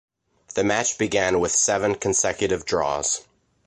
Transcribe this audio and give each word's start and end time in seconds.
The 0.55 0.63
match 0.63 0.97
began 0.97 1.39
with 1.39 1.51
seven 1.51 1.93
consecutive 1.93 2.65
draws. 2.65 3.21